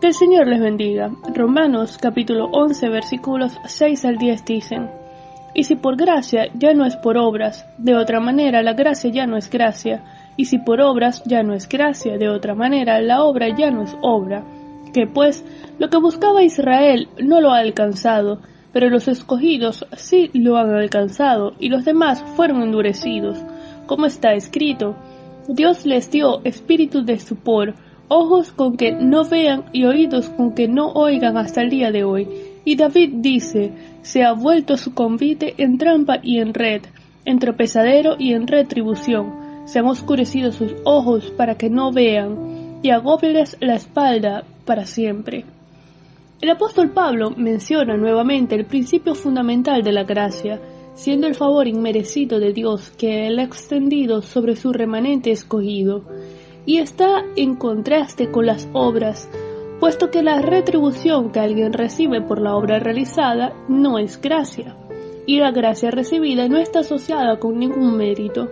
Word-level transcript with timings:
Que 0.00 0.06
el 0.06 0.14
Señor 0.14 0.46
les 0.46 0.60
bendiga. 0.60 1.10
Romanos 1.34 1.98
capítulo 2.00 2.44
11 2.52 2.88
versículos 2.88 3.58
6 3.64 4.04
al 4.04 4.16
10 4.16 4.44
dicen, 4.44 4.88
Y 5.54 5.64
si 5.64 5.74
por 5.74 5.96
gracia 5.96 6.46
ya 6.54 6.72
no 6.72 6.86
es 6.86 6.94
por 6.94 7.16
obras, 7.16 7.66
de 7.78 7.96
otra 7.96 8.20
manera 8.20 8.62
la 8.62 8.74
gracia 8.74 9.10
ya 9.10 9.26
no 9.26 9.36
es 9.36 9.50
gracia, 9.50 10.04
y 10.36 10.44
si 10.44 10.58
por 10.58 10.80
obras 10.80 11.24
ya 11.24 11.42
no 11.42 11.52
es 11.52 11.68
gracia, 11.68 12.16
de 12.16 12.28
otra 12.28 12.54
manera 12.54 13.00
la 13.00 13.24
obra 13.24 13.48
ya 13.48 13.72
no 13.72 13.82
es 13.82 13.96
obra. 14.00 14.44
Que 14.94 15.08
pues 15.08 15.44
lo 15.80 15.90
que 15.90 15.96
buscaba 15.96 16.44
Israel 16.44 17.08
no 17.20 17.40
lo 17.40 17.50
ha 17.50 17.58
alcanzado, 17.58 18.40
pero 18.72 18.90
los 18.90 19.08
escogidos 19.08 19.84
sí 19.96 20.30
lo 20.32 20.58
han 20.58 20.72
alcanzado, 20.76 21.54
y 21.58 21.70
los 21.70 21.84
demás 21.84 22.22
fueron 22.36 22.62
endurecidos. 22.62 23.36
Como 23.86 24.06
está 24.06 24.34
escrito, 24.34 24.94
Dios 25.48 25.84
les 25.86 26.08
dio 26.08 26.40
espíritu 26.44 27.04
de 27.04 27.18
stupor, 27.18 27.74
ojos 28.08 28.52
con 28.52 28.76
que 28.76 28.92
no 28.92 29.24
vean 29.24 29.64
y 29.72 29.84
oídos 29.84 30.28
con 30.30 30.54
que 30.54 30.66
no 30.66 30.92
oigan 30.92 31.36
hasta 31.36 31.62
el 31.62 31.70
día 31.70 31.92
de 31.92 32.04
hoy. 32.04 32.28
Y 32.64 32.76
David 32.76 33.10
dice, 33.16 33.72
se 34.02 34.24
ha 34.24 34.32
vuelto 34.32 34.76
su 34.76 34.94
convite 34.94 35.54
en 35.58 35.78
trampa 35.78 36.18
y 36.22 36.38
en 36.38 36.54
red, 36.54 36.82
en 37.24 37.38
tropezadero 37.38 38.16
y 38.18 38.32
en 38.32 38.46
retribución. 38.46 39.48
Se 39.66 39.78
han 39.78 39.86
oscurecido 39.86 40.52
sus 40.52 40.74
ojos 40.84 41.30
para 41.36 41.56
que 41.56 41.70
no 41.70 41.92
vean, 41.92 42.80
y 42.82 42.90
agóbeles 42.90 43.56
la 43.60 43.74
espalda 43.74 44.44
para 44.64 44.86
siempre. 44.86 45.44
El 46.40 46.50
apóstol 46.50 46.90
Pablo 46.90 47.30
menciona 47.36 47.96
nuevamente 47.96 48.54
el 48.54 48.64
principio 48.64 49.14
fundamental 49.14 49.82
de 49.82 49.92
la 49.92 50.04
gracia, 50.04 50.60
siendo 50.94 51.26
el 51.26 51.34
favor 51.34 51.66
inmerecido 51.66 52.38
de 52.38 52.52
Dios 52.52 52.90
que 52.90 53.26
él 53.26 53.38
ha 53.40 53.42
extendido 53.42 54.22
sobre 54.22 54.56
su 54.56 54.72
remanente 54.72 55.30
escogido 55.30 56.04
y 56.68 56.80
está 56.80 57.24
en 57.34 57.54
contraste 57.54 58.30
con 58.30 58.44
las 58.44 58.68
obras, 58.74 59.26
puesto 59.80 60.10
que 60.10 60.22
la 60.22 60.42
retribución 60.42 61.32
que 61.32 61.40
alguien 61.40 61.72
recibe 61.72 62.20
por 62.20 62.42
la 62.42 62.54
obra 62.54 62.78
realizada 62.78 63.54
no 63.68 63.98
es 63.98 64.20
gracia, 64.20 64.76
y 65.24 65.38
la 65.38 65.50
gracia 65.50 65.90
recibida 65.90 66.46
no 66.46 66.58
está 66.58 66.80
asociada 66.80 67.38
con 67.38 67.58
ningún 67.58 67.96
mérito. 67.96 68.50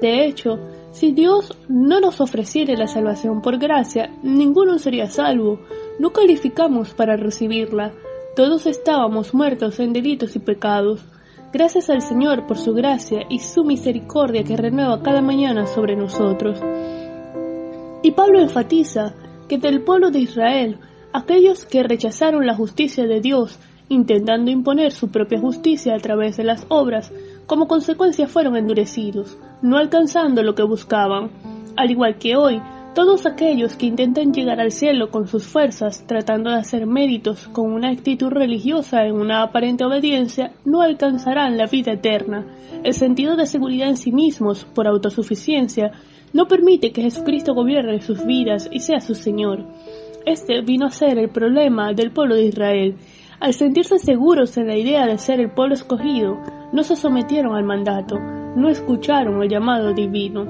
De 0.00 0.24
hecho, 0.24 0.58
si 0.92 1.12
Dios 1.12 1.54
no 1.68 2.00
nos 2.00 2.22
ofreciera 2.22 2.72
la 2.78 2.86
salvación 2.86 3.42
por 3.42 3.58
gracia, 3.58 4.10
ninguno 4.22 4.78
sería 4.78 5.10
salvo, 5.10 5.60
no 5.98 6.14
calificamos 6.14 6.94
para 6.94 7.18
recibirla, 7.18 7.92
todos 8.36 8.64
estábamos 8.64 9.34
muertos 9.34 9.78
en 9.80 9.92
delitos 9.92 10.34
y 10.34 10.38
pecados. 10.38 11.04
Gracias 11.52 11.90
al 11.90 12.00
Señor 12.00 12.46
por 12.46 12.56
su 12.56 12.72
gracia 12.72 13.26
y 13.28 13.40
su 13.40 13.64
misericordia 13.64 14.44
que 14.44 14.56
renueva 14.56 15.02
cada 15.02 15.20
mañana 15.20 15.66
sobre 15.66 15.94
nosotros. 15.94 16.58
Y 18.02 18.12
Pablo 18.12 18.40
enfatiza 18.40 19.14
que 19.48 19.58
del 19.58 19.82
pueblo 19.82 20.10
de 20.10 20.20
Israel, 20.20 20.78
aquellos 21.12 21.66
que 21.66 21.82
rechazaron 21.82 22.46
la 22.46 22.54
justicia 22.54 23.06
de 23.06 23.20
Dios, 23.20 23.58
intentando 23.88 24.50
imponer 24.50 24.92
su 24.92 25.10
propia 25.10 25.40
justicia 25.40 25.94
a 25.94 25.98
través 25.98 26.36
de 26.36 26.44
las 26.44 26.64
obras, 26.68 27.12
como 27.46 27.66
consecuencia 27.66 28.28
fueron 28.28 28.56
endurecidos, 28.56 29.36
no 29.60 29.76
alcanzando 29.76 30.42
lo 30.42 30.54
que 30.54 30.62
buscaban. 30.62 31.30
Al 31.76 31.90
igual 31.90 32.16
que 32.16 32.36
hoy, 32.36 32.62
todos 32.94 33.26
aquellos 33.26 33.76
que 33.76 33.86
intentan 33.86 34.32
llegar 34.32 34.60
al 34.60 34.72
cielo 34.72 35.10
con 35.10 35.26
sus 35.26 35.46
fuerzas, 35.46 36.04
tratando 36.06 36.50
de 36.50 36.56
hacer 36.56 36.86
méritos 36.86 37.48
con 37.48 37.72
una 37.72 37.90
actitud 37.90 38.28
religiosa 38.28 39.04
en 39.04 39.14
una 39.14 39.42
aparente 39.42 39.84
obediencia, 39.84 40.52
no 40.64 40.80
alcanzarán 40.80 41.58
la 41.58 41.66
vida 41.66 41.92
eterna, 41.92 42.46
el 42.82 42.94
sentido 42.94 43.36
de 43.36 43.46
seguridad 43.46 43.88
en 43.88 43.96
sí 43.96 44.10
mismos 44.10 44.64
por 44.64 44.86
autosuficiencia 44.86 45.92
no 46.32 46.46
permite 46.46 46.92
que 46.92 47.02
Jesucristo 47.02 47.54
gobierne 47.54 48.00
sus 48.00 48.24
vidas 48.24 48.68
y 48.70 48.80
sea 48.80 49.00
su 49.00 49.14
Señor. 49.14 49.64
Este 50.26 50.60
vino 50.60 50.86
a 50.86 50.90
ser 50.90 51.18
el 51.18 51.30
problema 51.30 51.92
del 51.92 52.12
pueblo 52.12 52.34
de 52.34 52.44
Israel. 52.44 52.96
Al 53.40 53.54
sentirse 53.54 53.98
seguros 53.98 54.56
en 54.56 54.66
la 54.66 54.76
idea 54.76 55.06
de 55.06 55.18
ser 55.18 55.40
el 55.40 55.50
pueblo 55.50 55.74
escogido, 55.74 56.38
no 56.72 56.82
se 56.82 56.94
sometieron 56.94 57.56
al 57.56 57.64
mandato, 57.64 58.18
no 58.18 58.68
escucharon 58.68 59.42
el 59.42 59.48
llamado 59.48 59.94
divino. 59.94 60.46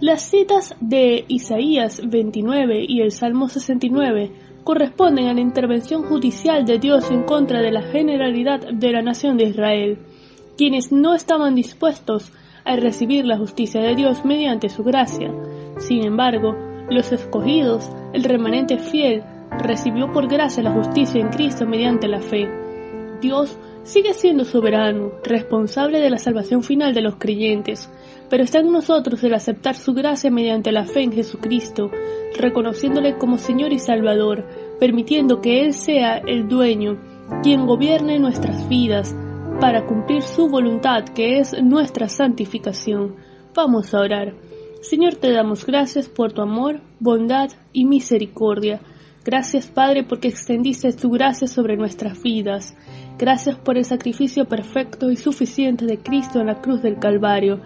Las 0.00 0.22
citas 0.22 0.76
de 0.80 1.24
Isaías 1.28 2.00
29 2.04 2.84
y 2.86 3.00
el 3.00 3.12
Salmo 3.12 3.48
69 3.48 4.32
corresponden 4.64 5.26
a 5.26 5.34
la 5.34 5.40
intervención 5.40 6.02
judicial 6.04 6.64
de 6.64 6.78
Dios 6.78 7.10
en 7.10 7.24
contra 7.24 7.60
de 7.60 7.72
la 7.72 7.82
generalidad 7.82 8.60
de 8.60 8.92
la 8.92 9.02
nación 9.02 9.36
de 9.36 9.44
Israel, 9.44 9.98
quienes 10.56 10.92
no 10.92 11.14
estaban 11.14 11.54
dispuestos 11.54 12.32
al 12.64 12.80
recibir 12.80 13.24
la 13.24 13.38
justicia 13.38 13.80
de 13.80 13.94
Dios 13.94 14.24
mediante 14.24 14.68
su 14.68 14.82
gracia. 14.82 15.32
Sin 15.78 16.04
embargo, 16.04 16.56
los 16.88 17.12
escogidos, 17.12 17.90
el 18.12 18.24
remanente 18.24 18.78
fiel, 18.78 19.22
recibió 19.58 20.12
por 20.12 20.28
gracia 20.28 20.62
la 20.62 20.72
justicia 20.72 21.20
en 21.20 21.28
Cristo 21.28 21.66
mediante 21.66 22.08
la 22.08 22.20
fe. 22.20 22.48
Dios 23.20 23.56
sigue 23.82 24.14
siendo 24.14 24.44
soberano, 24.44 25.12
responsable 25.24 26.00
de 26.00 26.10
la 26.10 26.18
salvación 26.18 26.62
final 26.62 26.94
de 26.94 27.02
los 27.02 27.16
creyentes, 27.16 27.90
pero 28.28 28.44
está 28.44 28.60
en 28.60 28.72
nosotros 28.72 29.22
el 29.24 29.34
aceptar 29.34 29.74
su 29.76 29.94
gracia 29.94 30.30
mediante 30.30 30.72
la 30.72 30.84
fe 30.84 31.02
en 31.02 31.12
Jesucristo, 31.12 31.90
reconociéndole 32.38 33.16
como 33.18 33.38
Señor 33.38 33.72
y 33.72 33.78
Salvador, 33.78 34.46
permitiendo 34.78 35.40
que 35.40 35.62
Él 35.62 35.74
sea 35.74 36.18
el 36.18 36.48
dueño, 36.48 36.98
quien 37.42 37.66
gobierne 37.66 38.18
nuestras 38.18 38.68
vidas, 38.68 39.14
para 39.60 39.84
cumplir 39.84 40.22
su 40.22 40.48
voluntad, 40.48 41.04
que 41.04 41.38
es 41.38 41.54
nuestra 41.62 42.08
santificación. 42.08 43.16
Vamos 43.54 43.92
a 43.92 44.00
orar. 44.00 44.34
Señor, 44.80 45.16
te 45.16 45.30
damos 45.32 45.66
gracias 45.66 46.08
por 46.08 46.32
tu 46.32 46.40
amor, 46.40 46.80
bondad 46.98 47.50
y 47.74 47.84
misericordia. 47.84 48.80
Gracias, 49.22 49.66
Padre, 49.66 50.02
porque 50.02 50.28
extendiste 50.28 50.90
tu 50.94 51.10
gracia 51.10 51.46
sobre 51.46 51.76
nuestras 51.76 52.22
vidas. 52.22 52.74
Gracias 53.18 53.56
por 53.56 53.76
el 53.76 53.84
sacrificio 53.84 54.46
perfecto 54.46 55.10
y 55.10 55.16
suficiente 55.16 55.84
de 55.84 55.98
Cristo 55.98 56.40
en 56.40 56.46
la 56.46 56.62
cruz 56.62 56.80
del 56.80 56.98
Calvario. 56.98 57.60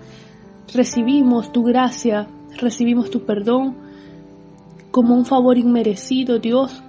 Recibimos 0.74 1.52
tu 1.52 1.62
gracia, 1.62 2.26
recibimos 2.58 3.08
tu 3.10 3.24
perdón 3.24 3.76
como 4.90 5.14
un 5.14 5.24
favor 5.24 5.58
inmerecido, 5.58 6.40
Dios. 6.40 6.82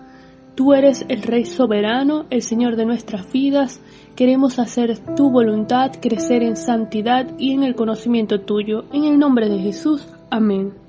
Tú 0.56 0.74
eres 0.74 1.06
el 1.10 1.22
Rey 1.22 1.46
soberano, 1.46 2.26
el 2.30 2.42
Señor 2.42 2.76
de 2.76 2.86
nuestras 2.86 3.32
vidas, 3.32 3.82
Queremos 4.16 4.60
hacer 4.60 4.98
tu 5.18 5.30
voluntad, 5.30 5.92
crecer 6.02 6.42
en 6.42 6.56
santidad 6.56 7.38
y 7.38 7.52
en 7.52 7.64
el 7.64 7.76
conocimiento 7.76 8.40
tuyo. 8.40 8.86
En 8.94 9.04
el 9.04 9.20
nombre 9.20 9.50
de 9.50 9.60
Jesús. 9.60 10.08
Amén. 10.30 10.85